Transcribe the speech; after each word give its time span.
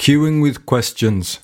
Queuing 0.00 0.40
with 0.40 0.64
questions. 0.64 1.40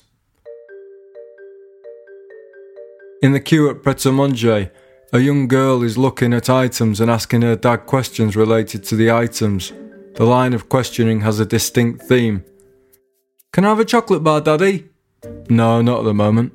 In 3.21 3.33
the 3.33 3.39
queue 3.39 3.69
at 3.69 3.83
Pret 3.83 4.03
a 4.07 4.11
Manger, 4.11 4.71
a 5.13 5.19
young 5.19 5.47
girl 5.47 5.83
is 5.83 5.95
looking 5.95 6.33
at 6.33 6.49
items 6.49 6.99
and 6.99 7.11
asking 7.11 7.43
her 7.43 7.55
dad 7.55 7.85
questions 7.85 8.35
related 8.35 8.83
to 8.85 8.95
the 8.95 9.11
items. 9.11 9.73
The 10.15 10.25
line 10.25 10.55
of 10.55 10.69
questioning 10.69 11.21
has 11.21 11.39
a 11.39 11.45
distinct 11.45 12.07
theme. 12.07 12.43
Can 13.53 13.63
I 13.63 13.69
have 13.69 13.79
a 13.79 13.85
chocolate 13.85 14.23
bar, 14.23 14.41
Daddy? 14.41 14.89
No, 15.51 15.83
not 15.83 15.99
at 15.99 16.05
the 16.05 16.15
moment. 16.15 16.53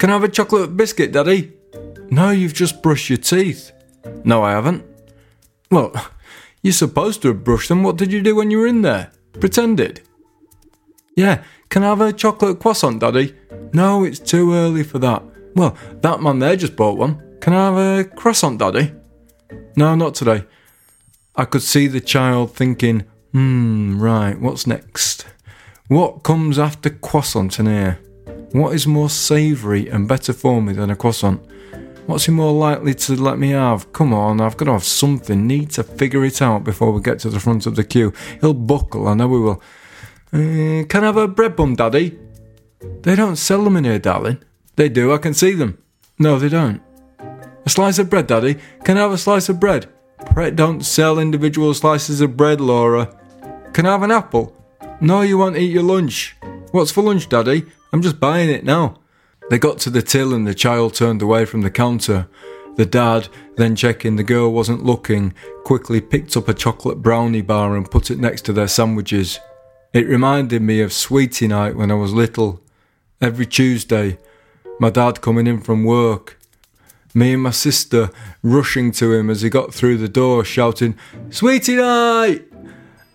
Can 0.00 0.10
I 0.10 0.14
have 0.14 0.24
a 0.24 0.28
chocolate 0.28 0.76
biscuit, 0.76 1.12
Daddy? 1.12 1.52
No, 2.10 2.30
you've 2.30 2.52
just 2.52 2.82
brushed 2.82 3.10
your 3.10 3.18
teeth. 3.18 3.70
No, 4.24 4.42
I 4.42 4.50
haven't. 4.50 4.84
Well, 5.70 5.92
you're 6.64 6.72
supposed 6.72 7.22
to 7.22 7.28
have 7.28 7.44
brushed 7.44 7.68
them. 7.68 7.84
What 7.84 7.96
did 7.96 8.12
you 8.12 8.22
do 8.22 8.34
when 8.34 8.50
you 8.50 8.58
were 8.58 8.66
in 8.66 8.82
there? 8.82 9.12
Pretended. 9.34 10.02
Yeah, 11.18 11.42
can 11.68 11.82
I 11.82 11.88
have 11.88 12.00
a 12.00 12.12
chocolate 12.12 12.60
croissant, 12.60 13.00
Daddy? 13.00 13.34
No, 13.72 14.04
it's 14.04 14.20
too 14.20 14.54
early 14.54 14.84
for 14.84 15.00
that. 15.00 15.20
Well, 15.56 15.76
that 16.00 16.22
man 16.22 16.38
there 16.38 16.54
just 16.54 16.76
bought 16.76 16.96
one. 16.96 17.40
Can 17.40 17.54
I 17.54 17.64
have 17.64 17.76
a 17.76 18.04
croissant, 18.08 18.60
Daddy? 18.60 18.92
No, 19.74 19.96
not 19.96 20.14
today. 20.14 20.44
I 21.34 21.44
could 21.44 21.62
see 21.62 21.88
the 21.88 22.00
child 22.00 22.54
thinking, 22.54 23.00
hmm, 23.32 24.00
right, 24.00 24.40
what's 24.40 24.64
next? 24.64 25.26
What 25.88 26.22
comes 26.22 26.56
after 26.56 26.88
croissant 26.88 27.58
in 27.58 27.66
here? 27.66 27.98
What 28.52 28.74
is 28.76 28.86
more 28.86 29.10
savoury 29.10 29.88
and 29.88 30.06
better 30.06 30.32
for 30.32 30.62
me 30.62 30.72
than 30.72 30.88
a 30.88 30.94
croissant? 30.94 31.44
What's 32.06 32.26
he 32.26 32.30
more 32.30 32.52
likely 32.52 32.94
to 32.94 33.16
let 33.16 33.40
me 33.40 33.50
have? 33.50 33.92
Come 33.92 34.14
on, 34.14 34.40
I've 34.40 34.56
got 34.56 34.66
to 34.66 34.72
have 34.74 34.84
something. 34.84 35.48
Need 35.48 35.70
to 35.70 35.82
figure 35.82 36.24
it 36.24 36.40
out 36.40 36.62
before 36.62 36.92
we 36.92 37.02
get 37.02 37.18
to 37.20 37.28
the 37.28 37.40
front 37.40 37.66
of 37.66 37.74
the 37.74 37.82
queue. 37.82 38.12
He'll 38.40 38.54
buckle, 38.54 39.08
I 39.08 39.14
know 39.14 39.28
he 39.30 39.40
will. 39.40 39.62
Uh, 40.32 40.84
can 40.88 41.02
I 41.02 41.06
have 41.06 41.16
a 41.16 41.28
bread 41.28 41.56
bun, 41.56 41.74
Daddy? 41.74 42.18
They 43.02 43.16
don't 43.16 43.36
sell 43.36 43.64
them 43.64 43.76
in 43.76 43.84
here, 43.84 43.98
darling. 43.98 44.38
They 44.76 44.88
do, 44.88 45.12
I 45.12 45.18
can 45.18 45.34
see 45.34 45.52
them. 45.52 45.78
No, 46.18 46.38
they 46.38 46.48
don't. 46.48 46.82
A 47.64 47.70
slice 47.70 47.98
of 47.98 48.10
bread, 48.10 48.26
Daddy? 48.26 48.56
Can 48.84 48.96
I 48.96 49.00
have 49.00 49.12
a 49.12 49.18
slice 49.18 49.48
of 49.48 49.58
bread? 49.58 49.88
Pret 50.32 50.56
don't 50.56 50.84
sell 50.84 51.18
individual 51.18 51.72
slices 51.74 52.20
of 52.20 52.36
bread, 52.36 52.60
Laura. 52.60 53.16
Can 53.72 53.86
I 53.86 53.92
have 53.92 54.02
an 54.02 54.10
apple? 54.10 54.54
No, 55.00 55.22
you 55.22 55.38
won't 55.38 55.56
eat 55.56 55.72
your 55.72 55.82
lunch. 55.82 56.36
What's 56.72 56.90
for 56.90 57.02
lunch, 57.02 57.28
Daddy? 57.28 57.64
I'm 57.92 58.02
just 58.02 58.20
buying 58.20 58.50
it 58.50 58.64
now. 58.64 58.98
They 59.48 59.58
got 59.58 59.78
to 59.80 59.90
the 59.90 60.02
till 60.02 60.34
and 60.34 60.46
the 60.46 60.54
child 60.54 60.94
turned 60.94 61.22
away 61.22 61.44
from 61.44 61.62
the 61.62 61.70
counter. 61.70 62.28
The 62.76 62.84
dad, 62.84 63.28
then 63.56 63.74
checking 63.74 64.16
the 64.16 64.22
girl 64.22 64.52
wasn't 64.52 64.84
looking, 64.84 65.34
quickly 65.64 66.00
picked 66.00 66.36
up 66.36 66.48
a 66.48 66.54
chocolate 66.54 67.02
brownie 67.02 67.42
bar 67.42 67.76
and 67.76 67.90
put 67.90 68.10
it 68.10 68.18
next 68.18 68.42
to 68.42 68.52
their 68.52 68.68
sandwiches. 68.68 69.40
It 69.92 70.06
reminded 70.06 70.60
me 70.60 70.82
of 70.82 70.92
sweetie 70.92 71.48
night 71.48 71.74
when 71.74 71.90
I 71.90 71.94
was 71.94 72.12
little. 72.12 72.60
Every 73.22 73.46
Tuesday, 73.46 74.18
my 74.78 74.90
dad 74.90 75.22
coming 75.22 75.46
in 75.46 75.60
from 75.62 75.84
work. 75.84 76.38
Me 77.14 77.32
and 77.32 77.42
my 77.42 77.50
sister 77.50 78.10
rushing 78.42 78.92
to 78.92 79.12
him 79.14 79.30
as 79.30 79.40
he 79.40 79.48
got 79.48 79.72
through 79.72 79.96
the 79.96 80.08
door, 80.08 80.44
shouting, 80.44 80.94
Sweetie 81.30 81.76
night! 81.76 82.44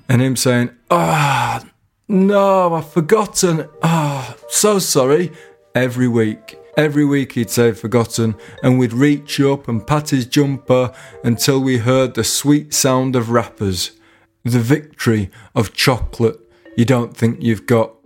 And 0.10 0.22
him 0.22 0.36
saying, 0.36 0.72
Ah, 0.90 1.64
no, 2.08 2.74
I've 2.74 2.92
forgotten. 2.92 3.70
Ah, 3.84 4.36
so 4.50 4.80
sorry. 4.80 5.32
Every 5.76 6.08
week. 6.08 6.58
Every 6.76 7.06
week 7.06 7.34
he'd 7.34 7.52
say 7.52 7.72
forgotten, 7.72 8.34
and 8.64 8.80
we'd 8.80 8.94
reach 8.94 9.40
up 9.40 9.68
and 9.68 9.86
pat 9.86 10.10
his 10.10 10.26
jumper 10.26 10.92
until 11.24 11.60
we 11.60 11.78
heard 11.78 12.16
the 12.16 12.24
sweet 12.24 12.74
sound 12.74 13.16
of 13.16 13.30
wrappers. 13.30 13.92
The 14.44 14.60
victory 14.60 15.30
of 15.56 15.74
chocolate 15.74 16.43
you 16.76 16.86
don't 16.86 17.16
think 17.16 17.42
you've 17.42 17.66
got. 17.66 18.03